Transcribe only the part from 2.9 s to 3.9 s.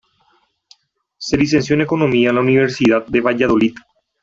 de Valladolid.